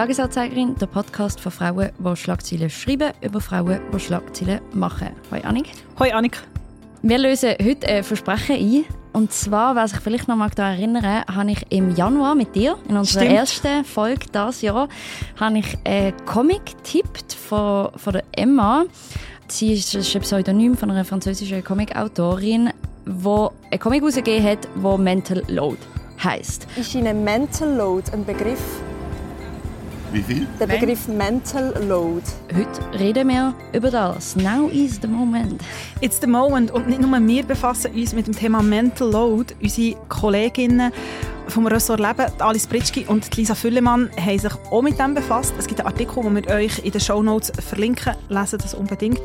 [0.00, 5.10] Tagesanzeigerin, der Podcast von Frauen, die Schlagzeilen schreiben, über Frauen, die Schlagzeilen machen.
[5.30, 5.72] Hoi Annik.
[5.98, 6.38] Hoi Annik.
[7.02, 8.84] Wir lösen heute ein Versprechen ein.
[9.12, 12.78] Und zwar, wer sich vielleicht noch mal daran erinnern, habe ich im Januar mit dir,
[12.88, 13.36] in unserer Stimmt.
[13.36, 14.88] ersten Folge dieses Jahr,
[15.38, 18.86] habe ich einen Comic getippt von, von der Emma.
[19.48, 22.70] Sie ist, ist ein Pseudonym von einer französischen Comic-Autorin,
[23.04, 25.76] die einen Comic herausgegeben hat, der Mental Load
[26.24, 26.66] heisst.
[26.76, 28.80] Ist Ihnen Mental Load ein Begriff?
[30.12, 30.46] Wie viel?
[30.58, 32.22] Der Begriff Mental Load.
[32.52, 34.34] Heute reden wir über das.
[34.34, 35.62] Now is the moment.
[36.00, 36.72] It's the moment.
[36.72, 39.54] Und nicht nur wir befassen uns mit dem Thema Mental Load.
[39.62, 40.92] Unsere Kolleginnen
[41.46, 45.54] vom Ressort Leben, Alice Britschki und Lisa Füllemann, haben sich auch mit dem befasst.
[45.58, 48.14] Es gibt einen Artikel, den wir euch in den Shownotes verlinken.
[48.28, 49.20] Lesen das unbedingt.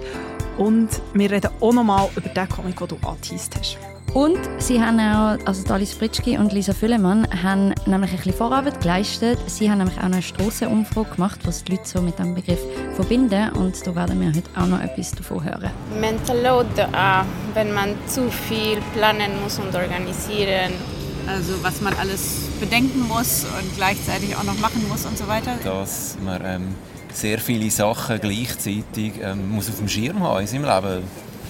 [0.60, 3.95] Und wir reden auch nochmal über den Comic, den du angeteased hast.
[4.16, 8.80] Und sie haben auch, also Alice Britschki und Lisa Füllemann haben nämlich ein bisschen Vorarbeit
[8.80, 9.38] geleistet.
[9.48, 12.62] Sie haben nämlich auch noch eine Strassenumfrage gemacht, was die Leute so mit dem Begriff
[12.94, 13.50] verbinden.
[13.52, 15.70] Und da werden wir heute auch noch etwas davon hören.
[16.00, 16.88] Mental Load, äh,
[17.56, 20.72] wenn man zu viel planen muss und organisieren.
[21.28, 25.58] Also was man alles bedenken muss und gleichzeitig auch noch machen muss und so weiter.
[25.62, 26.76] dass man ähm,
[27.12, 31.04] sehr viele Sachen gleichzeitig ähm, muss auf dem Schirm haben in seinem Leben.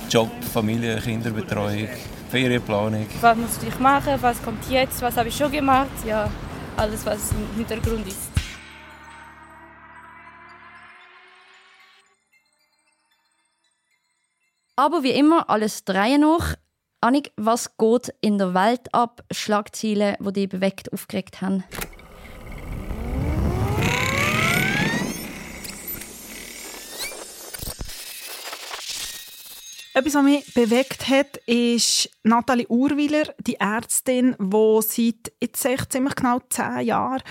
[0.09, 1.89] Job, Familie, Kinderbetreuung,
[2.36, 3.08] Ferienplanung.
[3.22, 6.30] was muss ich machen, was kommt jetzt, was habe ich schon gemacht, ja,
[6.75, 8.30] alles was im Hintergrund ist.
[14.75, 16.56] Aber wie immer, alles drei noch.
[17.00, 19.23] Annik, was geht in der Welt ab?
[19.31, 21.63] Schlagzeilen, die dich bewegt, aufgeregt haben.
[29.97, 36.15] Etwas, was mich bewegt hat, ist Nathalie Urwiler, die Ärztin, die seit jetzt echt ziemlich
[36.15, 37.21] genau zehn Jahren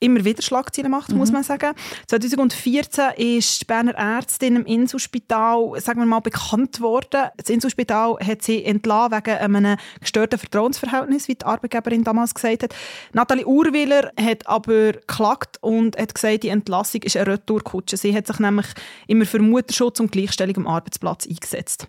[0.00, 1.74] immer wieder Schlagzeilen macht, muss man sagen.
[2.08, 7.28] 2014 ist die Berner Ärztin im Inselspital, sagen wir mal, bekannt worden.
[7.36, 12.74] Das Inselspital hat sie entlassen wegen einem gestörten Vertrauensverhältnis, wie die Arbeitgeberin damals gesagt hat.
[13.12, 17.96] Nathalie Urwiler hat aber geklagt und hat gesagt, die Entlassung ist eine Retourkutsche.
[17.96, 18.66] Sie hat sich nämlich
[19.06, 21.88] immer für Mutterschutz und Gleichstellung am Arbeitsplatz eingesetzt.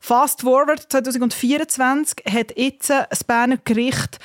[0.00, 4.18] Fast forward 2024 hat jetzt das Berner Gericht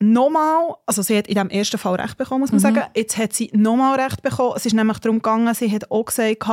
[0.00, 2.82] nochmal, also sie hat in dem ersten Fall Recht bekommen, muss man sagen.
[2.94, 4.54] Jetzt hat sie nochmal Recht bekommen.
[4.56, 6.44] Es ist nämlich darum gegangen, sie hat auch gesagt,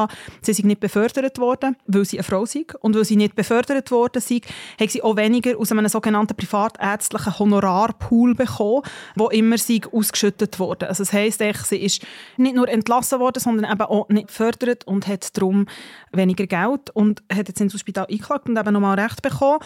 [0.42, 2.66] sie sei nicht befördert worden, weil sie eine Frau sei.
[2.80, 4.42] Und weil sie nicht befördert worden sei,
[4.80, 8.84] hat sie auch weniger aus einem sogenannten privatärztlichen Honorarpool bekommen,
[9.16, 10.88] wo immer sie ausgeschüttet wurde.
[10.88, 12.06] Also das heisst, sie ist
[12.38, 15.68] nicht nur entlassen worden, sondern eben auch nicht gefördert und hat darum
[16.12, 19.60] weniger Geld und hat jetzt ins Hospital eingeklagt und eben nochmal Recht bekommen.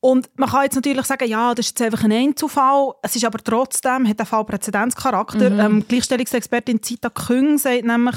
[0.00, 2.92] Und man kann jetzt natürlich sagen, ja, das ist jetzt einfach ein Einzelfall.
[3.02, 5.50] Es ist aber trotzdem, hat der Fall Präzedenzcharakter.
[5.58, 8.16] Ähm, Gleichstellungsexpertin Zita Küng sagt nämlich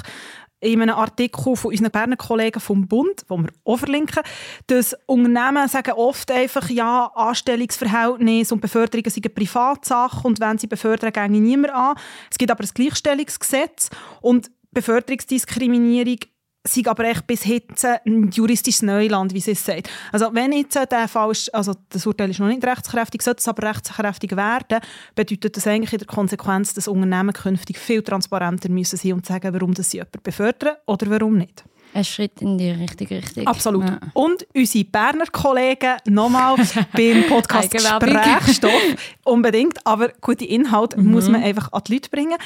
[0.61, 4.21] in einem Artikel von unseren Berner Kollegen vom Bund, wo wir auch verlinken,
[4.67, 10.67] dass Unternehmen sagen oft einfach, ja, Anstellungsverhältnisse und Beförderungen sind eine Privatsache und wenn sie
[10.67, 11.95] befördern, gehen niemand an.
[12.29, 13.89] Es gibt aber ein Gleichstellungsgesetz
[14.21, 16.19] und Beförderungsdiskriminierung
[16.63, 19.89] sei aber echt bis jetzt ein juristisches Neuland, wie sie es sagt.
[20.11, 23.47] Also wenn jetzt der Fall ist, also das Urteil ist noch nicht rechtskräftig, sollte es
[23.47, 24.79] aber rechtskräftig werden,
[25.15, 29.53] bedeutet das eigentlich in der Konsequenz, dass Unternehmen künftig viel transparenter müssen sein und sagen,
[29.53, 31.63] warum das sie jemanden befördern oder warum nicht.
[31.93, 33.45] Ein Schritt in die richtige Richtung.
[33.47, 33.83] Absolut.
[33.83, 33.99] Ja.
[34.13, 36.55] Und unsere Berner Kollegen nochmal
[36.93, 37.69] beim Podcast.
[37.69, 38.71] Gesprächsstoff.
[39.25, 39.85] Unbedingt.
[39.85, 41.11] Aber gute Inhalte Mhm.
[41.11, 42.37] muss man einfach an die Leute bringen.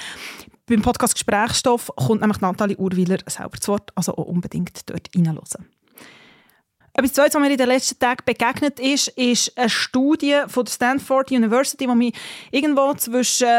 [0.67, 3.91] Beim Podcast Gesprächsstoff kommt nämlich Nathalie Urwiler selber zu Wort.
[3.93, 5.67] Also auch unbedingt dort reinhören.
[6.97, 10.71] Etwas Zweites, was mir in den letzten Tagen begegnet ist, ist eine Studie von der
[10.71, 12.13] Stanford University, die mich
[12.51, 13.49] irgendwo zwischen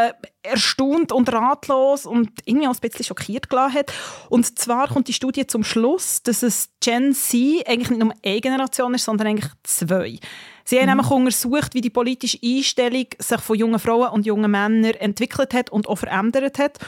[0.43, 3.93] erstaunt und ratlos und irgendwie auch ein bisschen schockiert gelassen hat.
[4.31, 8.41] Und zwar kommt die Studie zum Schluss, dass es Gen Z eigentlich nicht nur eine
[8.41, 10.19] Generation ist, sondern eigentlich zwei.
[10.65, 14.95] Sie haben nämlich untersucht, wie die politische Einstellung sich von jungen Frauen und jungen Männern
[14.95, 16.79] entwickelt hat und auch verändert hat.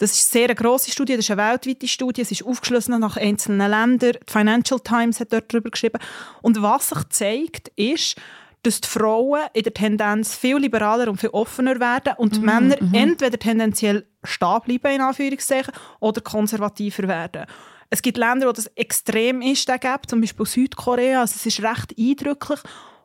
[0.00, 3.18] Das ist eine sehr grosse Studie, das ist eine weltweite Studie, es ist aufgeschlossen nach
[3.18, 4.12] einzelnen Ländern.
[4.12, 5.98] Die Financial Times hat dort darüber geschrieben.
[6.40, 8.16] Und was sich zeigt, ist,
[8.62, 12.78] dass die Frauen in der Tendenz viel liberaler und viel offener werden und die Männer
[12.94, 17.44] entweder tendenziell stehen bleiben, in Anführungszeichen, oder konservativer werden.
[17.90, 21.20] Es gibt Länder, wo das extrem ist, der Gap, zum Beispiel Südkorea.
[21.20, 22.60] Also es ist recht eindrücklich.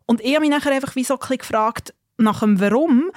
[0.06, 3.12] Und ich habe mich nachher einfach wie so ein gefragt nach dem Warum.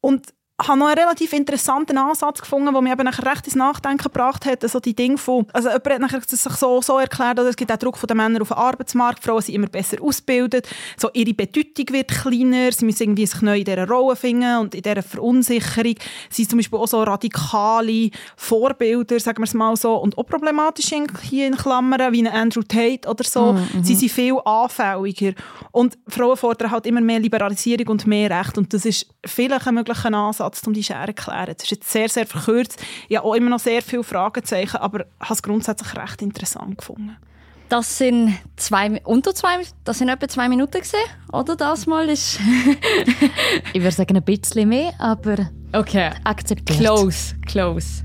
[0.00, 4.04] Und habe noch einen relativ interessanten Ansatz gefunden, der mich eben nachher recht ins Nachdenken
[4.04, 4.62] gebracht hat.
[4.62, 7.72] Also die Dinge von, also jemand hat nachher sich so, so erklärt, dass es gibt
[7.72, 11.34] auch Druck von den Männern auf den Arbeitsmarkt, Frauen sind immer besser ausgebildet, so ihre
[11.34, 15.02] Bedeutung wird kleiner, sie müssen irgendwie sich neu in dieser Rolle finden und in dieser
[15.02, 15.96] Verunsicherung.
[16.30, 20.26] Sie sind zum Beispiel auch so radikale Vorbilder, sagen wir es mal so, und auch
[20.26, 20.92] problematisch
[21.22, 23.54] hier in Klammern, wie ein Andrew Tate oder so.
[23.54, 23.82] Mhm.
[23.82, 25.32] Sie sind viel anfälliger.
[25.72, 29.74] Und Frauen fordern halt immer mehr Liberalisierung und mehr Recht und das ist vielleicht ein
[29.74, 31.54] möglicher Ansatz, um die Schere zu erklären.
[31.56, 32.80] Das ist jetzt sehr, sehr verkürzt.
[33.08, 37.16] Ich habe auch immer noch sehr viele Fragezeichen, aber habe es grundsätzlich recht interessant gefunden.
[37.68, 41.00] Das sind zwei, unter zwei, das sind etwa zwei Minuten gesehen,
[41.32, 42.38] oder das mal ist.
[43.72, 46.78] Ich würde sagen, ein bisschen mehr, aber okay, akzeptiert.
[46.78, 48.04] close, close.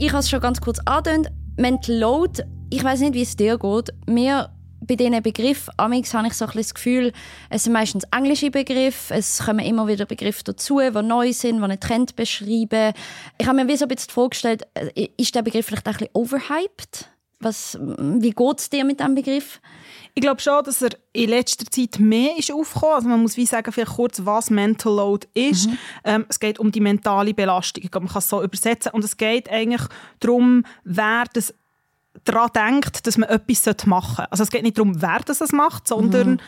[0.00, 1.32] Ich habe es schon ganz kurz angedeutet.
[1.56, 3.90] Mental Load, ich weiß nicht, wie es dir geht.
[4.06, 4.48] Mir
[4.88, 7.12] bei diesen Begriffen, amix habe ich so ein bisschen das Gefühl,
[7.50, 11.62] es sind meistens englische Begriffe, es kommen immer wieder Begriffe dazu, die neu sind, die
[11.62, 12.94] einen Trend beschreiben.
[13.38, 16.10] Ich habe mir wie so ein bisschen vorgestellt, äh, ist der Begriff vielleicht ein bisschen
[16.14, 17.10] overhyped?
[17.40, 19.60] Was, wie geht es dir mit diesem Begriff?
[20.14, 22.94] Ich glaube schon, dass er in letzter Zeit mehr ist aufgekommen.
[22.96, 25.68] Also man muss wie sagen, vielleicht kurz, was Mental Load ist.
[26.02, 27.84] Ähm, es geht um die mentale Belastung.
[27.84, 28.90] Ich glaube, man kann es so übersetzen.
[28.90, 29.82] Und es geht eigentlich
[30.18, 31.54] darum, wer das
[32.24, 34.32] daran denkt, dass man etwas machen sollte.
[34.32, 36.40] Also es geht nicht darum, wer das es macht, sondern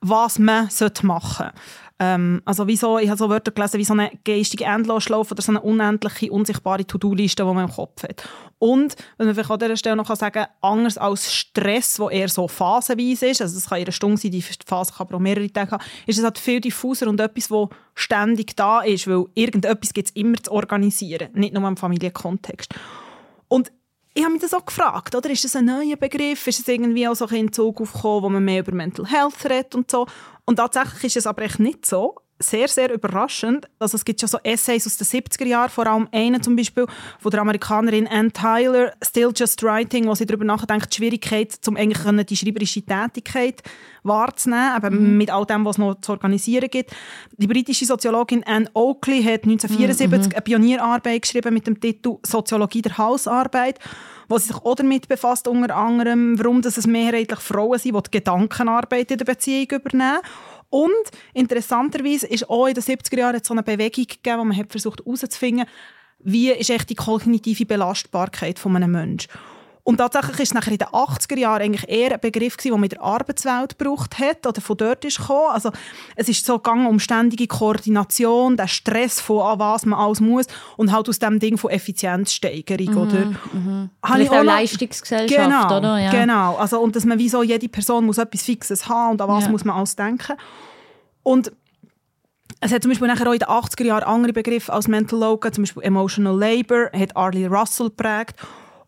[0.00, 1.50] was man sollte machen
[2.02, 5.42] ähm, also wie so, ich habe so Wörter gelesen wie so eine geistige Endlosschlaufe oder
[5.42, 8.28] so eine unendliche, unsichtbare To-Do-Liste, die man im Kopf hat.
[8.58, 12.28] Und, wenn man vielleicht an dieser Stelle noch sagen kann, anders als Stress, der eher
[12.28, 15.20] so phasenweise ist, also es kann in einer Stunde sein, die Phase kann aber auch
[15.20, 19.26] mehrere Tage haben, ist es halt viel diffuser und etwas, das ständig da ist, weil
[19.34, 22.74] irgendetwas gibt es immer zu organisieren, nicht nur im Familienkontext.
[23.46, 23.70] Und
[24.14, 25.30] ich habe mich das auch gefragt, oder?
[25.30, 26.46] ist das ein neuer Begriff?
[26.46, 29.74] Ist es irgendwie auch so ein Zug aufgekommen, wo man mehr über Mental Health redet
[29.74, 30.06] und so?
[30.44, 32.16] Und tatsächlich ist es aber echt nicht so.
[32.42, 33.68] Sehr, sehr überraschend.
[33.78, 36.86] Also es gibt schon so Essays aus den 70er Jahren, vor allem einen zum Beispiel
[37.18, 41.76] von der Amerikanerin Ann Tyler, «Still Just Writing», wo sie darüber nachdenkt, die Schwierigkeit, um
[41.76, 43.62] eigentlich die schreiberische Tätigkeit
[44.02, 46.90] wahrzunehmen, eben mit all dem, was es noch zu organisieren gibt.
[47.36, 52.98] Die britische Soziologin Anne Oakley hat 1974 eine Pionierarbeit geschrieben mit dem Titel «Soziologie der
[52.98, 53.78] Hausarbeit»,
[54.28, 58.02] wo sie sich auch damit befasst, unter anderem, warum dass es mehrheitlich Frauen sind, die
[58.02, 60.20] die Gedankenarbeit in der Beziehung übernehmen.
[60.72, 64.70] Und interessanterweise ist auch in den 70er Jahren so eine Bewegung gegeben, wo man hat
[64.70, 65.66] versucht herauszufinden,
[66.20, 69.30] wie ist echt die kognitive Belastbarkeit von einem Menschen.
[69.84, 72.80] Und tatsächlich ist es nachher in den 80er Jahren eigentlich eher ein Begriff gewesen, den
[72.80, 75.50] man in der Arbeitswelt gebraucht hat oder von dort ist gekommen.
[75.50, 75.72] Also
[76.14, 80.46] es ist so gegangen um ständige Koordination, der Stress von an was man alles muss
[80.76, 85.98] und halt aus dem Ding von Effizienzsteigerung oder Habe Mhm, Vielleicht auch, Leistungsgesellschaft, genau, oder?
[85.98, 86.10] Ja.
[86.12, 89.28] Genau, also und dass man wie so jede Person muss etwas Fixes haben und an
[89.28, 89.50] was Ja.
[89.50, 90.36] muss man alles denken.
[91.24, 91.50] Und
[92.60, 95.54] es hat zum Beispiel nachher auch in den 80er Jahren andere Begriffe als Mental gegeben,
[95.54, 98.36] zum Beispiel Emotional Labor, hat Arlie Russell geprägt.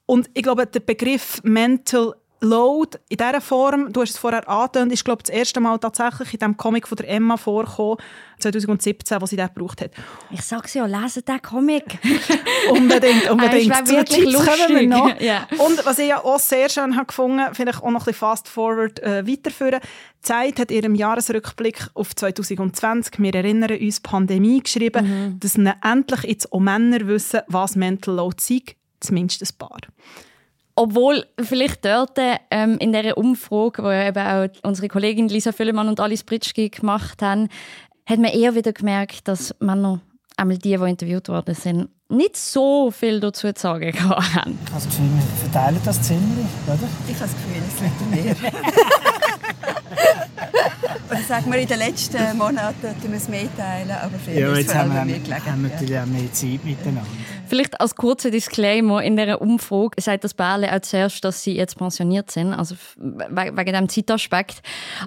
[0.07, 4.93] Und ich glaube, der Begriff Mental Load in dieser Form, du hast es vorher angetönt,
[4.93, 7.97] ist glaube ich, das erste Mal tatsächlich in dem Comic von der Emma vorgekommen,
[8.39, 9.93] 2017, wo sie den gebraucht hat.
[10.31, 11.99] Ich sag's ja, lesen den Comic.
[12.71, 13.73] Unbedingt, unbedingt.
[13.73, 15.21] Ist Zu wirklich Tipps kommen wir noch.
[15.21, 15.47] Ja.
[15.57, 18.49] Und was ich ja auch sehr schön habe gefunden, vielleicht auch noch ein bisschen fast
[18.49, 19.81] forward äh, weiterführen.
[20.19, 25.41] Die Zeit hat in ihrem Jahresrückblick auf 2020, wir erinnern uns, Pandemie geschrieben, Mhm.
[25.41, 28.61] dass endlich jetzt auch Männer wissen, was Mental Load sei,
[29.07, 29.81] zumindest ein paar.
[30.77, 32.19] Obwohl vielleicht dort
[32.51, 36.69] ähm, in dieser Umfrage, die ja eben auch unsere Kollegin Lisa Völlemann und Alice Pritschki
[36.69, 37.49] gemacht haben,
[38.07, 40.01] hat man eher wieder gemerkt, dass Männer,
[40.37, 44.59] einmal die, die interviewt worden sind, nicht so viel dazu zu sagen haben.
[44.65, 46.79] Ich habe das Gefühl, wir verteilen das ziemlich, oder?
[47.09, 48.53] Ich habe das Gefühl, es liegt mehr.
[51.29, 54.75] Sagen wir, in den letzten Monaten tun wir es mehr teilen, aber früher Ja, jetzt
[54.75, 55.47] haben wir, mehr gelegen.
[55.47, 57.07] haben wir natürlich auch mehr Zeit miteinander.
[57.49, 61.77] Vielleicht als kurzer Disclaimer, in dieser Umfrage sagt das Bärle auch zuerst, dass sie jetzt
[61.77, 64.63] pensioniert sind, also wegen dem Zeitaspekt.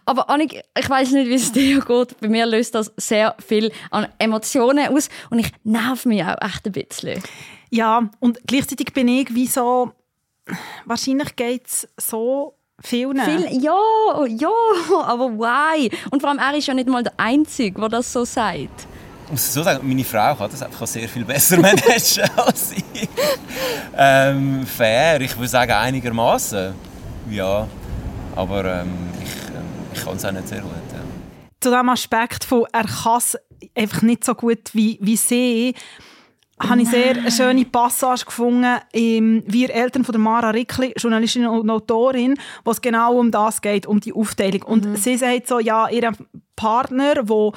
[0.05, 2.19] Aber Annik, ich weiß nicht, wie es dir geht.
[2.19, 6.65] Bei mir löst das sehr viel an Emotionen aus und ich nerv mich auch echt
[6.65, 7.21] ein bisschen.
[7.69, 9.91] Ja, und gleichzeitig bin ich wie so,
[10.85, 13.19] wahrscheinlich geht es so vielen.
[13.19, 13.75] Viel, ja,
[14.27, 14.49] ja,
[15.03, 15.89] aber why?
[16.11, 18.87] Und vor allem, er ist ja nicht mal der Einzige, der das so sagt.
[19.25, 23.09] Ich muss so sagen, meine Frau kann das einfach sehr viel besser managen als ich.
[23.97, 26.73] Ähm, fair, ich würde sagen einigermaßen.
[27.29, 27.67] Ja,
[28.35, 30.71] aber ähm, ich, ähm, ich kann es auch nicht sehr gut.
[30.93, 30.99] Ja.
[31.59, 33.37] zu dem Aspekt von, er kann es
[33.75, 35.73] einfach nicht so gut wie, wie sie,
[36.59, 41.45] habe ich sehr eine schöne Passage gefunden, im Wir Eltern von der Mara Rickli, Journalistin
[41.45, 42.35] und Autorin,
[42.65, 44.63] wo es genau um das geht, um die Aufteilung.
[44.63, 44.95] Und Mhm.
[44.95, 46.11] sie sagt so, ja, ihr
[46.55, 47.53] Partner, wo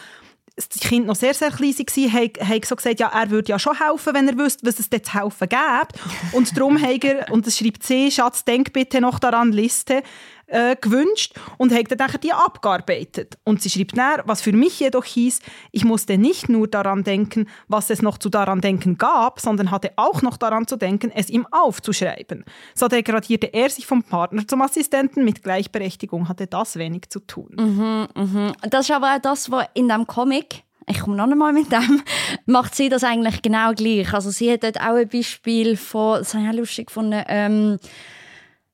[0.75, 3.59] die Kinder noch sehr, sehr klein waren, hat, hat so gesagt, ja, er würde ja
[3.59, 5.89] schon helfen, wenn er wüsste, was es dort zu helfen gäbe.
[6.33, 10.03] Und darum hat er, und das schreibt sie, Schatz, denk bitte noch daran, Liste,
[10.51, 13.39] äh, gewünscht und hat dann die abgearbeitet.
[13.45, 15.41] Und sie schreibt dann, was für mich jedoch hieß,
[15.73, 19.93] ich musste nicht nur daran denken, was es noch zu daran denken gab, sondern hatte
[19.97, 22.45] auch noch daran zu denken, es ihm aufzuschreiben.
[22.75, 25.25] So degradierte er sich vom Partner zum Assistenten.
[25.25, 27.51] Mit Gleichberechtigung hatte das wenig zu tun.
[27.57, 28.53] Mhm, mhm.
[28.69, 32.03] Das ist aber auch das, was in dem Comic ich komme noch einmal mit dem,
[32.47, 34.13] macht sie das eigentlich genau gleich.
[34.13, 37.79] Also sie hat dort auch ein Beispiel von, das habe ich auch lustig gefunden, ähm,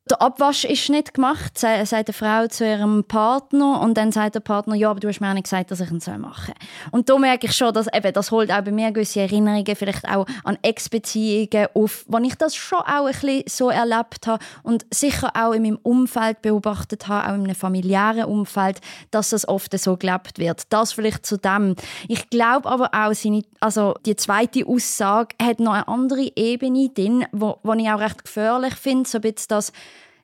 [0.09, 4.37] der Abwasch ist nicht gemacht, sa- sagt eine Frau zu ihrem Partner und dann sagt
[4.37, 6.91] der Partner, ja, aber du hast mir auch nicht gesagt, dass ich ihn machen soll.
[6.93, 10.09] Und da merke ich schon, dass eben, das holt auch bei mir gewisse Erinnerungen, vielleicht
[10.09, 14.87] auch an Ex-Beziehungen auf, wo ich das schon auch ein bisschen so erlebt habe und
[14.95, 19.77] sicher auch in meinem Umfeld beobachtet habe, auch in einem familiären Umfeld, dass das oft
[19.77, 20.73] so gelebt wird.
[20.73, 21.75] Das vielleicht zu dem.
[22.07, 27.27] Ich glaube aber auch, seine, also die zweite Aussage hat noch eine andere Ebene drin,
[27.33, 29.73] wo, wo ich auch recht gefährlich finde, so ein bisschen das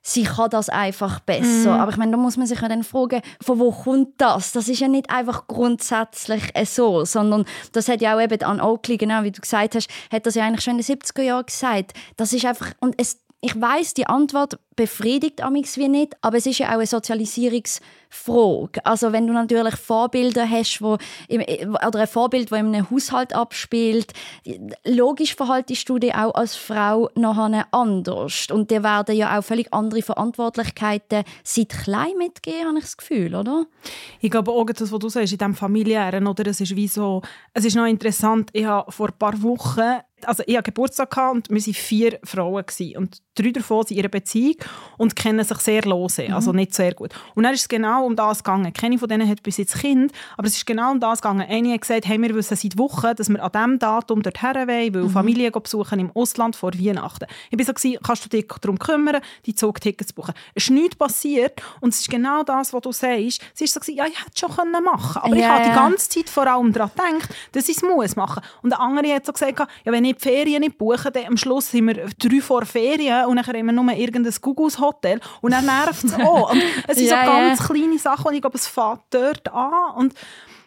[0.03, 1.73] sie kann das einfach besser.
[1.73, 1.79] Mhm.
[1.79, 4.51] Aber ich meine, da muss man sich ja dann fragen, von wo kommt das?
[4.51, 8.61] Das ist ja nicht einfach grundsätzlich äh, so, sondern das hat ja auch eben an
[8.61, 11.45] Oakley, genau wie du gesagt hast, hat das ja eigentlich schon in den 70er Jahren
[11.45, 11.93] gesagt.
[12.17, 16.45] Das ist einfach, und es, ich weiß, die Antwort befriedigt amix wie nicht, aber es
[16.45, 18.85] ist ja auch eine Sozialisierungsfrage.
[18.85, 20.97] Also wenn du natürlich Vorbilder hast, wo
[21.27, 21.41] im,
[21.85, 24.13] oder ein Vorbild, das in einem Haushalt abspielt,
[24.85, 28.47] logisch verhaltest du dich auch als Frau nachher anders.
[28.49, 33.35] Und dir werden ja auch völlig andere Verantwortlichkeiten seit klein mitgeben, habe ich das Gefühl,
[33.35, 33.65] oder?
[34.21, 36.47] Ich glaube auch, das, was du sagst, in diesem familiären, oder?
[36.47, 37.21] Es ist wie so,
[37.53, 41.35] es ist noch interessant, ich habe vor ein paar Wochen, also ich hatte Geburtstag gehabt
[41.35, 42.97] und wir waren vier Frauen gewesen.
[42.97, 44.55] und drei davon sind in ihrer Beziehung
[44.97, 46.33] und kennen sich sehr lose, Mhm.
[46.35, 47.11] also nicht sehr gut.
[47.33, 48.71] Und dann ist es genau um das gegangen.
[48.73, 51.47] Keine von denen hat bis jetzt Kind, aber es ist genau um das gegangen.
[51.49, 54.93] Eine hat gesagt, hey, wir wissen seit Wochen, dass wir an diesem Datum dorthin wollen,
[54.93, 55.09] weil Mhm.
[55.09, 57.25] Familie besuchen im Ausland vor Weihnachten.
[57.49, 60.33] Ich bin so, gewesen, kannst du dich darum kümmern, die Zugtickets buchen.
[60.53, 63.41] Es ist nichts passiert und es ist genau das, was du sagst.
[63.55, 65.63] Sie ist so, gewesen, ja, ich hätte es schon können machen aber ich Ja, habe
[65.69, 68.43] die ganze Zeit vor allem daran gedacht, dass ich es muss machen.
[68.61, 71.37] Und der andere hat so gesagt, ja, wenn ich die Ferien nicht buche, dann am
[71.37, 75.51] Schluss sind wir drei vor Ferien und dann haben wir nur irgendein Gugus Hotel und
[75.51, 76.51] dann nervt es auch.
[76.51, 77.65] Und es sind Ja, so ganz ja.
[77.65, 79.95] kleine Sachen und ich glaube, es fängt dort an.
[79.97, 80.13] Und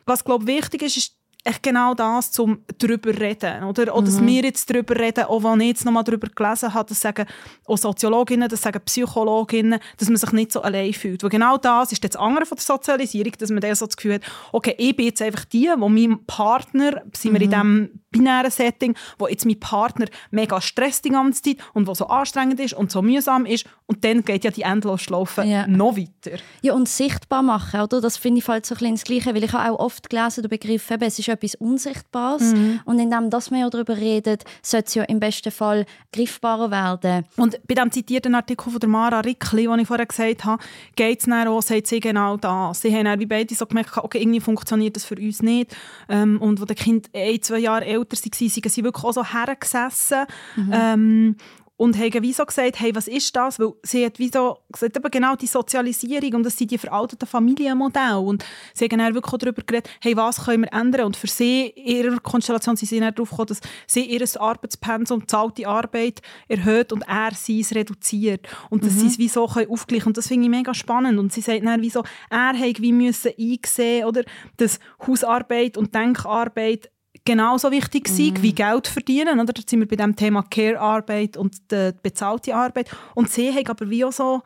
[0.05, 1.13] was, glaube ich, wichtig ist, ist
[1.45, 3.63] echt genau das, zum drüber reden.
[3.63, 4.27] Oder, oder dass Mhm.
[4.27, 7.25] wir jetzt drüber reden, auch wenn ich jetzt noch mal drüber gelesen habe, das sagen
[7.67, 11.23] auch Soziologinnen, das sagen Psychologinnen, dass man sich nicht so allein fühlt.
[11.23, 14.15] Weil genau das ist das andere von der Sozialisierung, dass man dann so das Gefühl
[14.15, 18.01] hat, okay, ich bin jetzt einfach die, wo mein Partner, sind wir in Mhm.
[18.17, 22.61] Binären Setting, wo jetzt mein Partner mega stresst die ganze Zeit und wo so anstrengend
[22.61, 26.39] ist und so mühsam ist und dann geht ja die Endlosschlaufe noch weiter.
[26.63, 28.01] Ja, und sichtbar machen, oder?
[28.01, 30.43] Das finde ich halt so ein bisschen das Gleiche, weil ich habe auch oft gelesen,
[30.43, 32.81] den Begriff, eben, es ist etwas Unsichtbares Mhm.
[32.85, 37.25] und indem dass man ja darüber redet, sollte es ja im besten Fall griffbarer werden.
[37.37, 40.63] Und bei dem zitierten Artikel von der Mara Rickli, den ich vorher gesagt habe,
[40.95, 42.81] geht es dann auch, sagt sie genau das.
[42.81, 45.75] Sie haben dann wie beide so gemerkt, okay, irgendwie funktioniert das für uns nicht.
[46.09, 49.25] Ähm, und als die Kinder ein, zwei Jahre älter waren, sind sie wirklich auch so
[49.25, 50.27] hergesessen.
[50.57, 50.71] Mhm.
[50.73, 51.37] Ähm,
[51.79, 53.61] und haben wie so gesagt, hey, was ist das?
[53.61, 57.29] Weil sie hat wie so gesagt, eben genau die Sozialisierung und das sind die veralteten
[57.29, 58.19] Familienmodelle.
[58.19, 61.05] Und sie haben dann wirklich auch darüber geredet, hey, was können wir ändern?
[61.07, 65.29] Und für sie, in ihrer Konstellation, sind sie dann darauf gekommen, dass sie ihr Arbeitspensum,
[65.29, 68.49] zahlte Arbeit erhöht und er sie reduziert.
[68.71, 68.99] Und dass Mhm.
[69.01, 70.09] sie es wie so können aufgleichen.
[70.09, 71.19] Und das finde ich mega spannend.
[71.19, 74.23] Und sie sagt dann wie so, er hat wie müssen einsehen, oder,
[74.57, 76.91] dass Hausarbeit und Denkarbeit
[77.27, 79.39] genauso wichtig sind wie Geld verdienen.
[79.39, 79.53] Oder?
[79.53, 82.89] Da sind wir bei dem Thema Care-Arbeit und die bezahlte Arbeit.
[83.15, 84.43] Und sie haben aber wie auch so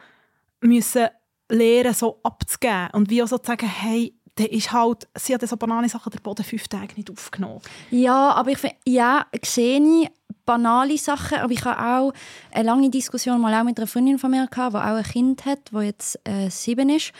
[0.60, 1.06] müssen
[1.48, 5.46] lernen, so abzugeben und wie auch so zu sagen, hey, der ist halt, sie hat
[5.46, 7.60] so banale Sachen der Boden fünf Tage nicht aufgenommen.
[7.90, 10.08] Ja, aber ich finde, ja, sehe ich
[10.46, 12.12] banale Sachen, aber ich habe auch
[12.52, 15.44] eine lange Diskussion mal auch mit einer Freundin von mir gehabt, die auch ein Kind
[15.44, 17.12] hat, wo jetzt äh, sieben ist.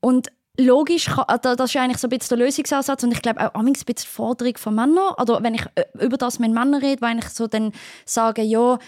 [0.00, 0.28] Und
[0.58, 3.72] logisch, also das ist eigentlich so ein bisschen der Lösungsansatz und ich glaube auch ein
[3.72, 7.18] bisschen die Forderung von Männern, oder wenn ich äh, über das mit Männern rede, weil
[7.18, 7.72] ich so dann
[8.04, 8.78] sage, ja,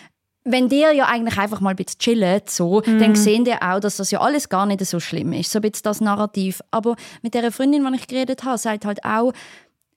[0.47, 2.99] wenn dir ja eigentlich einfach mal ein bisschen chillt, so, Mhm.
[2.99, 5.51] dann sehen die auch, dass das ja alles gar nicht so schlimm ist.
[5.51, 6.61] So ein bisschen das Narrativ.
[6.71, 9.33] Aber mit der Freundin, die ich geredet habe, sagt halt auch,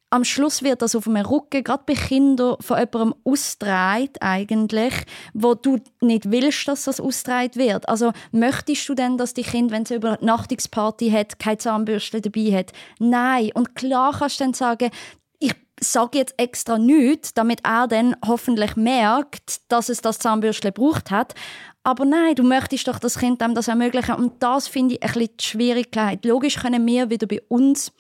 [0.10, 4.94] am Schluss wird das auf einem Rücken, gerade bei Kindern, von jemandem ausgetragen eigentlich,
[5.34, 7.90] wo du nicht willst, dass das ausgetragen wird.
[7.90, 12.58] Also möchtest du denn, dass die Kind, wenn sie eine Übernachtungsparty hat, keine Zahnbürste dabei
[12.58, 12.72] hat?
[13.00, 13.52] Nein.
[13.54, 14.92] Und klar kannst du dann sagen,
[15.40, 21.12] ich sage jetzt extra nichts, damit er dann hoffentlich merkt, dass es das Zahnbürstchen gebraucht
[21.12, 21.36] hat.
[21.84, 24.16] Aber nein, du möchtest doch das Kind dem das ermöglichen.
[24.16, 26.26] Und das finde ich ein bisschen die Schwierigkeit.
[26.26, 27.92] Logisch können wir wieder bei uns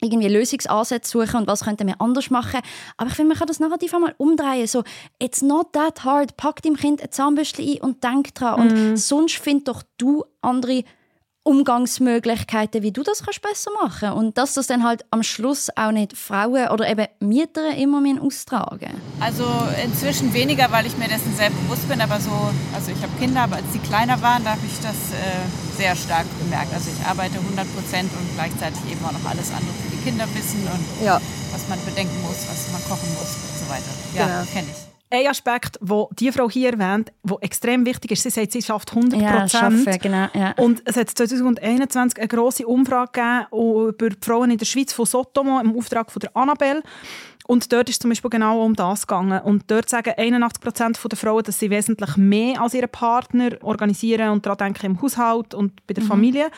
[0.00, 2.60] irgendwie Lösungsansätze suchen und was könnten wir anders machen.
[2.96, 4.66] Aber ich finde, man kann das Narrativ einmal umdrehen.
[4.66, 4.82] So,
[5.18, 6.36] it's not that hard.
[6.36, 8.60] Pack dem Kind ein Zahnbürstchen ein und denk dran.
[8.60, 8.90] Mhm.
[8.90, 10.84] Und sonst find doch du andere
[11.44, 15.90] Umgangsmöglichkeiten, wie du das kannst besser machen Und dass das dann halt am Schluss auch
[15.92, 19.00] nicht Frauen oder eben Mieter immer mehr austragen.
[19.20, 19.44] Also
[19.84, 22.30] inzwischen weniger, weil ich mir dessen sehr bewusst bin, aber so,
[22.74, 25.96] also ich habe Kinder, aber als sie kleiner waren, da habe ich das äh, sehr
[25.96, 26.72] stark bemerkt.
[26.74, 30.26] Also ich arbeite 100 Prozent und gleichzeitig eben auch noch alles andere für die Kinder
[30.34, 31.20] wissen und Ja.
[31.52, 33.92] was man bedenken muss, was man kochen muss und so weiter.
[34.14, 34.50] Ja, Genau.
[34.52, 34.89] kenne ich.
[35.12, 38.90] Ein Aspekt, den die Frau hier erwähnt, der extrem wichtig ist, sie sagt, sie schafft
[38.94, 39.50] 100 Ja, Prozent.
[39.50, 40.28] schaffen, genau.
[40.34, 40.52] Ja.
[40.56, 45.06] Und es hat 2021 eine grosse Umfrage gegeben über die Frauen in der Schweiz von
[45.06, 46.82] Sotomo im Auftrag von der Annabelle.
[47.48, 49.40] Und dort ist zum Beispiel genau um das gegangen.
[49.42, 54.30] Und dort sagen 81 Prozent der Frauen, dass sie wesentlich mehr als ihren Partner organisieren
[54.30, 56.50] und daran denken im Haushalt und bei der Familie.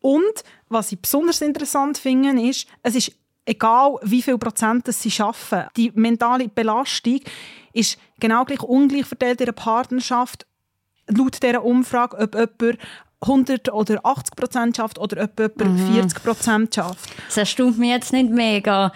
[0.00, 3.12] Und was ich besonders interessant finde, ist, es ist
[3.48, 5.64] egal, wie viel Prozent das sie schaffen.
[5.76, 7.20] Die mentale Belastung
[7.72, 10.46] ist genau gleich ungleich verteilt in der Partnerschaft
[11.08, 12.78] laut dieser Umfrage, ob jemand
[13.20, 17.10] 100 oder 80 Prozent schafft oder ob jemand 40 Prozent schafft.
[17.26, 18.92] Das erstaunt mich jetzt nicht mega.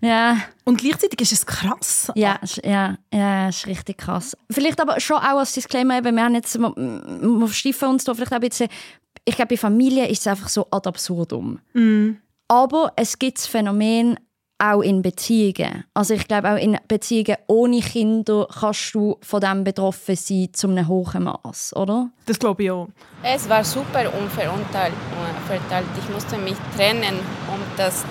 [0.00, 0.36] Ja.
[0.64, 2.12] Und gleichzeitig ist es krass.
[2.14, 4.36] Ja, ja, ja, ist richtig krass.
[4.50, 8.32] Vielleicht aber schon auch als Disclaimer, eben, wir haben jetzt, wir, versteifen uns da vielleicht
[8.32, 8.68] auch ein bisschen,
[9.24, 11.58] ich glaube, bei Familie ist es einfach so ad absurdum.
[12.48, 14.18] Aber es gibt das Phänomen
[14.58, 15.84] auch in Beziehungen.
[15.94, 20.68] Also ich glaube, auch in Beziehungen ohne Kinder kannst du von dem betroffen sein zu
[20.68, 22.10] einem hohen Maß, oder?
[22.26, 22.88] Das glaube ich auch.
[23.22, 24.94] Es war super unverteilt.
[25.46, 25.86] verteilt.
[25.98, 27.18] Ich musste mich trennen,
[27.52, 28.04] um das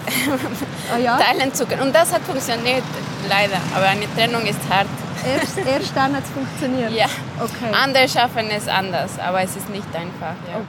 [0.94, 1.18] Ah ja?
[1.18, 1.84] teilen zu können.
[1.84, 2.84] Und das hat funktioniert,
[3.30, 3.62] leider.
[3.76, 4.88] Aber eine Trennung ist hart.
[5.26, 6.92] Erst, erst dann hat es funktioniert?
[6.92, 7.08] Ja.
[7.40, 7.74] Okay.
[7.74, 10.36] Andere schaffen es anders, aber es ist nicht einfach.
[10.52, 10.62] Ja.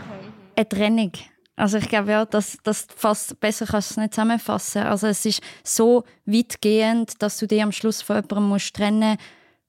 [0.56, 1.12] Eine Trennung.
[1.56, 4.82] Also ich glaube ja, dass das fast besser kannst du es nicht zusammenfassen.
[4.82, 9.18] Also es ist so weitgehend, dass du dich am Schluss von jemandem musst trennen,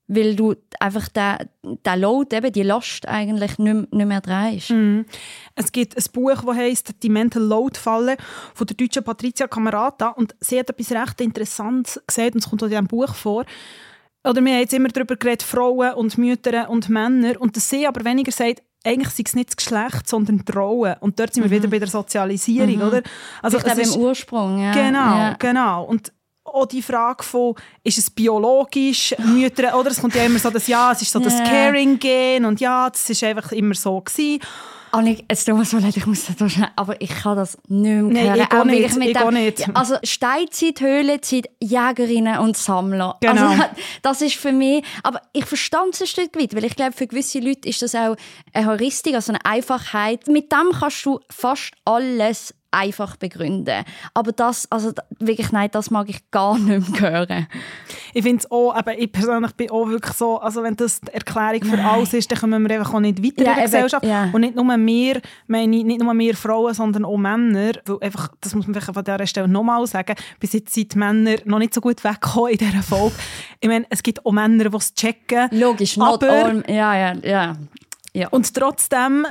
[0.07, 4.71] weil du einfach den, den Load, eben die Last eigentlich nicht, nicht mehr drehst.
[4.71, 5.05] Mhm.
[5.55, 8.17] Es gibt ein Buch, das heisst «Die Mental Load Falle»
[8.53, 12.61] von der deutschen Patricia Camerata und sie hat etwas recht Interessantes gesagt und es kommt
[12.61, 13.45] auch in diesem Buch vor.
[14.23, 17.85] Oder wir haben jetzt immer darüber geredet, Frauen und Mütter und Männer und dass sie
[17.85, 20.95] aber weniger sagt, eigentlich sei es nicht das Geschlecht, sondern die Rollen.
[20.99, 22.81] Und dort sind wir wieder bei der Sozialisierung, Mhm.
[22.81, 23.01] oder?
[23.41, 24.59] Also Vielleicht es auch im ist- Ursprung.
[24.63, 24.71] Ja.
[24.71, 25.35] Genau, Ja.
[25.39, 25.83] genau.
[25.83, 26.11] Und
[26.43, 29.89] auch die Frage von, ist es biologisch, Mütter, oder?
[29.89, 31.37] Es kommt ja immer so, dass ja, es ist so das.
[31.43, 34.39] Caring-Gen und ja, das ist einfach immer so gewesen.
[34.95, 37.83] Annik, es tut mir so leid, ich muss das schnell, aber ich kann das nicht
[37.83, 38.39] mehr Nein, hören.
[38.39, 39.59] ich auch wirklich nicht, ich auch nicht.
[39.59, 43.17] Ja, Also Steinzeit, Höhlenzeit, Jägerinnen und Sammler.
[43.19, 43.49] Genau.
[43.49, 43.63] Also,
[44.01, 47.07] das ist für mich, aber ich verstand es ein Stück weit, weil ich glaube, für
[47.07, 48.15] gewisse Leute ist das auch
[48.53, 50.27] eine Heuristik, also eine Einfachheit.
[50.27, 53.85] Mit dem kannst du fast alles einfach begründen.
[54.13, 57.47] Aber das, also wirklich, nein, das mag ich gar nicht mehr hören.
[58.15, 61.11] Ich finde es auch, aber ich persönlich bin auch wirklich so, also wenn das die
[61.11, 64.05] Erklärung für alles ist, dann kommen wir einfach auch nicht weiter Ja, in der Gesellschaft.
[64.05, 64.29] ja.
[64.31, 68.29] Und nicht nur wir, meine ich, nicht nur wir Frauen, sondern auch Männer, weil einfach,
[68.39, 71.59] das muss man vielleicht von dieser Stelle nochmal sagen, bis jetzt sind die Männer noch
[71.59, 73.15] nicht so gut weggekommen in dieser Folge.
[73.59, 75.49] Ich meine, es gibt auch Männer, die es checken.
[75.51, 77.57] Logisch, aber, ja, ja, ja.
[78.13, 78.27] ja.
[78.29, 79.27] Und trotzdem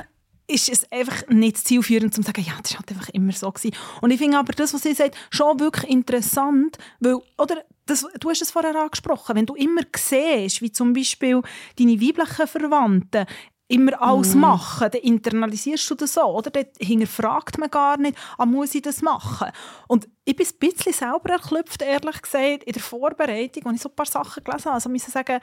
[0.47, 3.51] ist es einfach nicht zielführend, um zu sagen, ja, das war halt einfach immer so.
[3.51, 3.75] Gewesen.
[4.01, 8.29] Und ich finde aber das, was sie sagt, schon wirklich interessant, weil, oder, das, du
[8.29, 11.41] hast es vorher angesprochen, wenn du immer siehst, wie zum Beispiel
[11.77, 13.25] deine weiblichen Verwandten
[13.67, 14.41] immer alles Mhm.
[14.41, 16.51] machen, dann internalisierst du das so, oder?
[16.51, 19.49] Dann hinterfragt man gar nicht, ah, muss ich das machen?
[19.87, 23.89] Und ich bin ein bisschen selber erklüpft, ehrlich gesagt, in der Vorbereitung, als ich so
[23.89, 24.75] ein paar Sachen gelesen habe.
[24.75, 25.39] Also ich muss sagen,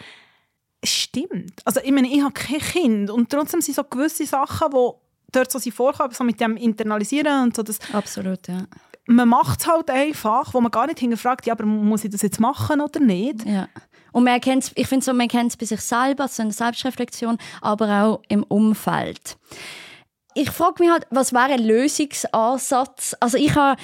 [0.80, 1.54] es stimmt.
[1.64, 4.90] Also ich meine, ich habe kein Kind und trotzdem sind so gewisse Sachen, die
[5.32, 8.66] dort so sind vorkommen, so mit dem Internalisieren und so, dass Absolut, ja.
[9.06, 12.22] Man macht es halt einfach, wo man gar nicht hinterfragt, ja, aber muss ich das
[12.22, 13.44] jetzt machen oder nicht?
[13.44, 13.68] Ja.
[14.12, 17.38] Und man erkennt's, ich finde so, man kennt es bei sich selber, so eine Selbstreflexion,
[17.60, 19.36] aber auch im Umfeld.
[20.34, 23.14] Ich frage mich halt, was wäre ein Lösungsansatz?
[23.20, 23.78] Also ich habe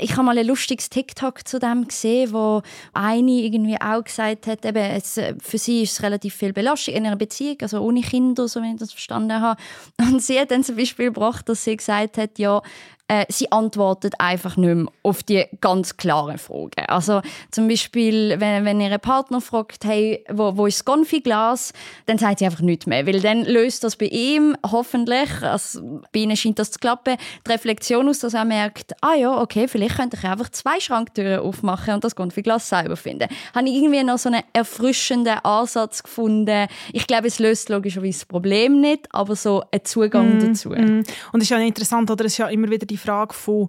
[0.00, 4.64] ich habe mal ein lustiges TikTok zu dem gesehen, wo eine irgendwie auch gesagt hat,
[4.64, 8.00] eben, es, äh, für sie ist es relativ viel Belastung in einer Beziehung, also ohne
[8.00, 9.60] Kinder, so wie ich das verstanden habe.
[10.00, 12.62] Und sie hat dann zum Beispiel gebracht, dass sie gesagt hat, ja,
[13.10, 16.86] äh, sie antwortet einfach nicht mehr auf die ganz klaren Fragen.
[16.86, 21.72] Also zum Beispiel, wenn, wenn ihr Partner fragt, hey, wo, wo ist das Konfiglas,
[22.06, 26.20] dann sagt sie einfach nichts mehr, weil dann löst das bei ihm hoffentlich, also bei
[26.20, 29.96] ihnen scheint das zu klappen, die Reflexion aus, dass er merkt, ah ja, okay, vielleicht
[29.96, 33.28] könnte ich einfach zwei Schranktüren aufmachen und das Konfiglas selber finden.
[33.56, 36.68] Habe ich irgendwie noch so einen erfrischenden Ansatz gefunden.
[36.92, 40.68] Ich glaube, es löst logischerweise das Problem nicht, aber so ein Zugang Mm, dazu.
[40.70, 41.02] mm.
[41.32, 42.24] Und es ist ja interessant, oder?
[42.26, 43.68] Es ist ja immer wieder die Frage von,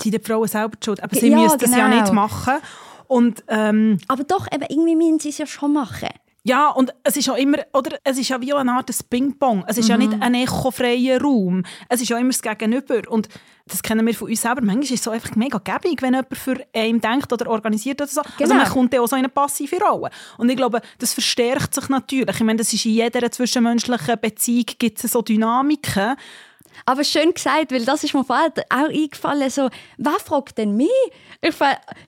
[0.00, 1.02] sind die Frauen selber die schuld?
[1.02, 2.00] Aber sie Ja, müssen es ja genau.
[2.02, 2.54] nicht machen.
[3.06, 6.08] Und, ähm, Aber doch, eben, irgendwie müssen sie es ja schon machen.
[6.44, 7.98] ja, und es ist ja immer, oder?
[8.02, 9.64] Es ist ja wie eine Art Ping-Pong.
[9.68, 10.08] Es ist ja Mhm.
[10.08, 11.62] nicht ein echofreier Raum.
[11.88, 13.00] Es ist ja immer das Gegenüber.
[13.08, 13.28] Und
[13.66, 14.60] das kennen wir von uns selber.
[14.62, 18.08] Manchmal ist es so einfach mega gäbig, wenn jemand für einen denkt oder organisiert oder
[18.10, 18.22] so.
[18.22, 18.54] Also Genau.
[18.56, 20.10] man kommt dann auch so in eine passive Rolle.
[20.38, 22.34] Und ich glaube, das verstärkt sich natürlich.
[22.34, 26.16] Ich meine, das ist in jeder zwischenmenschlichen Beziehung gibt es so Dynamiken.
[26.86, 30.88] Aber schön gesagt, weil das ist mir vorher auch eingefallen, so, wer fragt denn mich?
[31.40, 31.54] Ich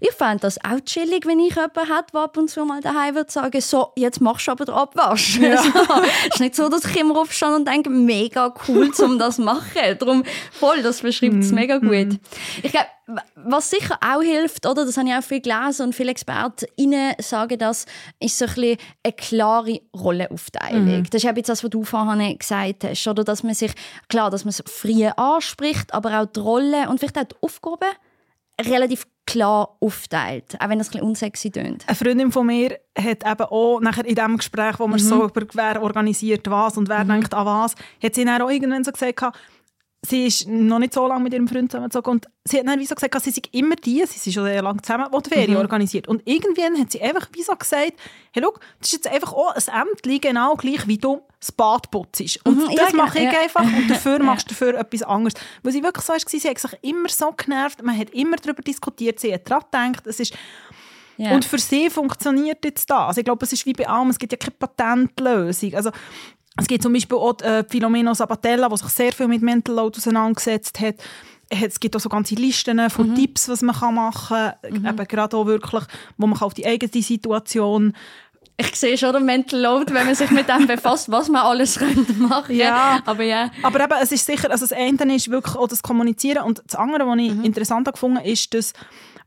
[0.00, 3.16] ich fänd das auch chillig, wenn ich jemanden hätte, der ab und zu mal daheim
[3.16, 5.38] würde sagen, so, jetzt machst du aber den Abwasch.
[5.38, 5.62] Ja.
[5.74, 6.02] So,
[6.34, 9.62] ist nicht so, dass ich immer aufstehe und denke, mega cool, um das zu machen.
[9.98, 10.22] Darum,
[10.52, 11.54] voll, das beschreibt es Mhm.
[11.54, 12.18] mega gut.
[12.62, 12.86] Ich glaube,
[13.34, 17.58] was sicher auch hilft, oder, das habe ich auch viel gelesen und viele ExpertInnen sagen
[17.58, 17.84] das,
[18.18, 20.98] ist so ein bisschen eine klare Rollenaufteilung.
[20.98, 21.04] Mhm.
[21.10, 23.72] Das ist eben das, was du vorhin gesagt hast, oder, dass man sich,
[24.08, 27.90] klar, dass man es früh anspricht, aber auch die Rolle und vielleicht auch die Aufgaben
[28.60, 31.84] relativ klar aufteilt, auch wenn das ein bisschen unsexy tönt.
[31.86, 35.04] Eine Freundin von mir hat eben auch nachher in dem Gespräch, wo man Mhm.
[35.04, 38.84] so über wer organisiert was und wer denkt an was, hat sie dann auch irgendwann
[38.84, 39.22] so gesagt,
[40.06, 42.86] sie ist noch nicht so lange mit ihrem Freund zusammengezogen und sie hat dann wie
[42.86, 45.50] so gesagt, sie sei immer die, sie sind schon sehr lange zusammen, die die Ferien
[45.52, 45.56] Mhm.
[45.60, 46.08] organisiert.
[46.08, 47.94] Und irgendwann hat sie einfach wie so gesagt,
[48.32, 51.90] hey, schau, das ist jetzt einfach auch ein Ämtchen genau gleich, wie du das Bad
[51.90, 52.20] putzt.
[52.44, 53.40] Und Mhm, ja, das mache ich genau, ja.
[53.42, 55.34] einfach und dafür machst du dafür etwas anderes.
[55.62, 58.62] Weil sie wirklich so war, sie hat sich immer so genervt, man hat immer darüber
[58.62, 60.34] diskutiert, sie hat daran gedacht, es ist
[61.16, 61.32] Ja.
[61.34, 62.98] und für sie funktioniert jetzt das.
[63.08, 65.74] Also ich glaube, es ist wie bei allem, es gibt ja keine Patentlösung.
[65.74, 65.90] Also,
[66.60, 69.96] es gibt zum Beispiel auch äh, Filomeno Sabatella, der sich sehr viel mit Mental Load
[69.98, 70.96] auseinandergesetzt hat.
[71.50, 73.14] Es gibt auch so ganze Listen von Mhm.
[73.16, 74.86] Tipps, was man machen kann.
[74.86, 75.84] Eben gerade auch wirklich,
[76.16, 77.92] wo man auf die eigene Situation
[78.56, 81.76] Ich sehe schon den Mental Load, wenn man sich mit dem befasst, was man alles
[81.78, 83.00] könnte machen Ja.
[83.04, 83.50] Aber ja.
[83.62, 86.76] Aber eben, es ist sicher, also das eine ist wirklich auch das Kommunizieren und das
[86.76, 87.44] andere, was ich Mhm.
[87.44, 88.72] interessant habe gefunden ist, dass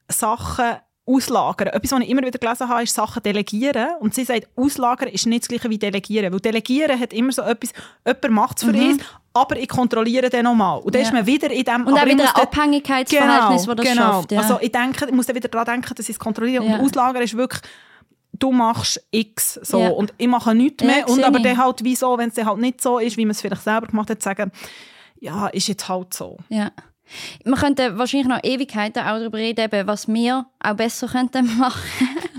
[0.09, 1.69] Sachen auslagern.
[1.69, 3.87] Etwas, was ich immer wieder gelesen habe, ist Sachen delegieren.
[3.99, 6.33] Und sie sagt, auslagern ist nicht das gleiche wie delegieren.
[6.33, 7.71] Weil delegieren hat immer so etwas,
[8.05, 8.89] jemand macht es für Mhm.
[8.91, 10.79] uns, aber ich kontrolliere den nochmal.
[10.79, 11.07] Und dann Ja.
[11.07, 11.87] ist man wieder in dem...
[11.87, 14.11] Und aber auch wieder ein Abhängigkeitsverhältnis, genau, das das genau.
[14.11, 14.31] schafft.
[14.31, 14.41] Ja.
[14.41, 16.63] Also ich, denke, ich muss dann wieder daran denken, dass ich es kontrolliere.
[16.65, 16.75] Ja.
[16.75, 17.61] Und auslagern ist wirklich
[18.39, 19.89] du machst X so Ja.
[19.89, 22.35] und ich mache nichts Ja, mehr und sehe aber dann halt wie so, wenn es
[22.35, 24.51] dann halt nicht so ist, wie man es vielleicht selber gemacht hat, sagen,
[25.19, 26.37] ja, ist jetzt halt so.
[26.49, 26.69] Ja.
[27.43, 31.81] Wir könnten wahrscheinlich noch Ewigkeiten auch darüber reden, was wir auch besser könnten machen.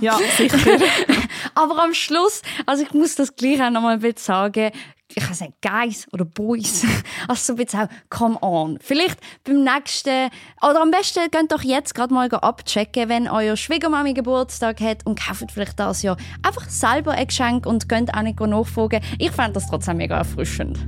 [0.00, 0.58] Ja, sicher.
[1.54, 4.70] Aber am Schluss, also ich muss das gleich auch noch mal ein bisschen sagen,
[5.14, 6.84] ich kann sagen Guys oder Boys,
[7.28, 8.78] also so ein bisschen auch Come on.
[8.80, 10.30] Vielleicht beim nächsten,
[10.62, 15.18] oder am besten könnt doch jetzt gerade mal abchecken, wenn euer Schwiegermami Geburtstag hat und
[15.18, 19.00] kauft vielleicht das Jahr einfach selber ein Geschenk und könnt auch nicht nachfragen.
[19.18, 20.78] Ich fände das trotzdem mega erfrischend.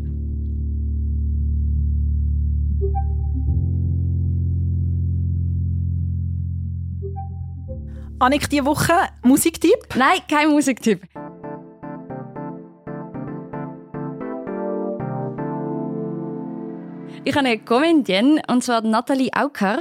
[8.21, 9.97] Annik, diese Woche Musiktipp?
[9.97, 11.05] Nein, kein Musiktipp.
[17.25, 19.79] Ich habe eine Comedienne, und zwar Nathalie Aukar.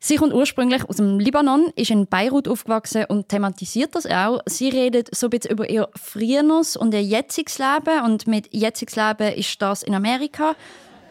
[0.00, 4.40] Sie kommt ursprünglich aus dem Libanon, ist in Beirut aufgewachsen und thematisiert das auch.
[4.46, 8.04] Sie redet so ein bisschen über ihr früheres und ihr jetziges Leben.
[8.04, 10.56] Und mit jetziges Leben ist das in Amerika.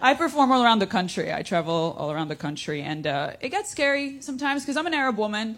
[0.04, 1.32] I perform all around the country.
[1.32, 4.94] I travel all around the country, and uh, it gets scary sometimes because I'm an
[4.94, 5.58] Arab woman.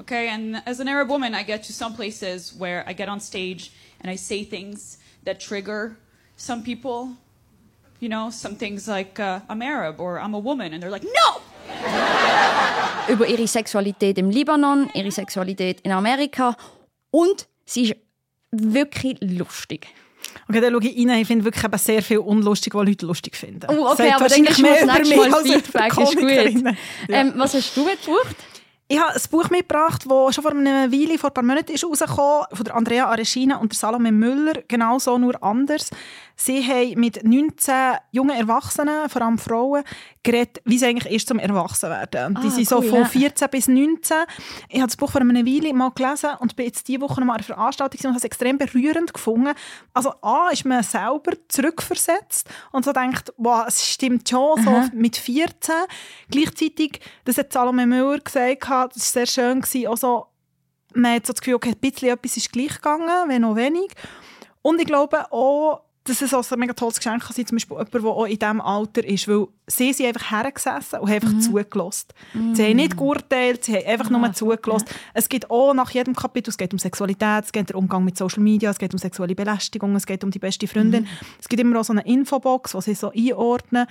[0.00, 3.18] Okay, and as an Arab woman, I get to some places where I get on
[3.20, 5.96] stage and I say things that trigger
[6.36, 7.16] some people.
[7.98, 11.04] You know, some things like uh, I'm Arab or I'm a woman, and they're like,
[11.04, 11.40] no.
[13.08, 16.56] Über ihre Sexualität im Libanon, ihre Sexualität in Amerika.
[17.10, 17.96] Und sie ist
[18.50, 19.86] wirklich lustig.
[20.48, 21.20] Okay, dann schaue ich rein.
[21.20, 23.66] Ich finde wirklich eben sehr viel unlustig, was Leute lustig finden.
[23.68, 25.46] Oh, okay, Sagt aber dann wahrscheinlich gibst du mehr das nächste über mich Mal als
[25.46, 26.76] über Feedback, ist gut.
[27.08, 27.20] Ja.
[27.20, 28.36] Ähm, was hast du mitgebracht?
[28.88, 31.84] Ich habe ein Buch mitgebracht, das schon vor einer Weile, vor ein paar Monaten ist
[31.84, 34.62] rausgekommen, von Andrea Aresina und Salome Müller.
[34.68, 35.90] Genau so, nur anders.
[36.38, 37.74] Sie haben mit 19
[38.12, 39.82] jungen Erwachsenen, vor allem Frauen,
[40.22, 42.26] geredet, wie es eigentlich ist, zum Erwachsenwerden.
[42.36, 43.04] Und die Ah, sind so cool, von ja.
[43.06, 44.16] 14 bis 19.
[44.68, 47.26] Ich habe das Buch vor einer Weile mal gelesen und bin jetzt diese Woche noch
[47.26, 49.54] mal an einer Veranstaltung und habe es extrem berührend gefunden.
[49.94, 54.90] Also A, ist man selber zurückversetzt und so denkt, wow, es stimmt schon, so Aha.
[54.92, 55.74] mit 14.
[56.30, 60.26] Gleichzeitig, das hat Salome Müller gesagt, das war sehr schön, gewesen, auch so,
[60.94, 63.90] man hat so das Gefühl, okay, ein bisschen etwas ist gleich gegangen, wenn auch wenig.
[64.62, 67.76] Und ich glaube auch, dass es auch ein mega tolles Geschenk kann sein, zum Beispiel
[67.76, 71.38] jemand, der auch in diesem Alter ist, weil sie sind einfach hergesessen und haben einfach
[71.40, 72.08] zugelassen.
[72.54, 74.86] Sie haben nicht geurteilt, sie haben einfach nur zugelassen.
[75.14, 78.04] Es geht auch nach jedem Kapitel, es geht um Sexualität, es geht um den Umgang
[78.04, 81.06] mit Social Media, es geht um sexuelle Belästigung, es geht um die beste Freundin.
[81.40, 83.86] Es gibt immer auch so eine Infobox, wo sie so einordnen.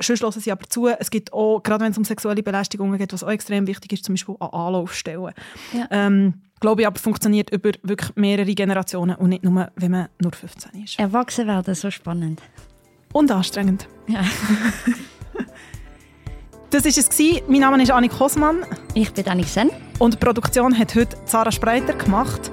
[0.00, 0.88] Sonst hören sie aber zu.
[0.88, 4.04] Es gibt auch, gerade wenn es um sexuelle Belästigungen geht, was auch extrem wichtig ist,
[4.04, 5.32] zum Beispiel an Anlaufstellen.
[5.72, 5.86] Ja.
[5.90, 10.32] Ähm, glaube ich aber funktioniert über wirklich mehrere Generationen und nicht nur, wenn man nur
[10.32, 10.98] 15 ist.
[10.98, 12.40] Erwachsen werden, so spannend.
[13.12, 13.88] Und anstrengend.
[14.06, 14.24] Ja.
[16.70, 17.42] Das war es.
[17.48, 18.64] Mein Name ist Annik Hosmann.
[18.94, 19.70] Ich bin Annik Sen.
[19.98, 22.52] Und die Produktion hat heute Sarah Spreiter gemacht.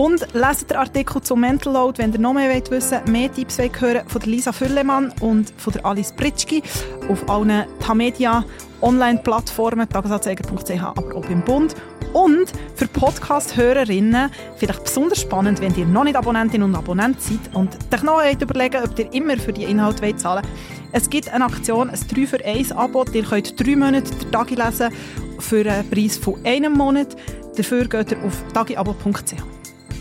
[0.00, 3.58] Und leset den Artikel zum Mental Load, wenn ihr noch mehr wollt wissen mehr Tipps
[3.58, 6.62] wollt hören von Lisa Füllemann und von Alice Pritschki
[7.10, 8.42] auf allen Tamedia
[8.80, 11.74] Online-Plattformen, tagesanzeiger.ch, aber auch beim Bund.
[12.14, 17.76] Und für Podcast-Hörerinnen vielleicht besonders spannend, wenn ihr noch nicht Abonnentin und Abonnent seid und
[17.92, 20.46] euch noch wollt überlegen ob ihr immer für die Inhalte wollt zahlen
[20.92, 23.04] Es gibt eine Aktion, ein 3 für 1 Abo.
[23.12, 24.94] Ihr könnt drei Monate den Tagi lesen
[25.40, 27.14] für einen Preis von einem Monat.
[27.54, 29.59] Dafür geht ihr auf tagiabo.ch.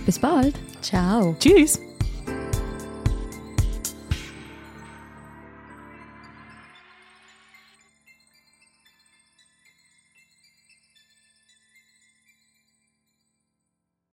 [0.10, 0.56] Bis bald.
[0.82, 1.36] Ciao.
[1.40, 1.80] Tschüss.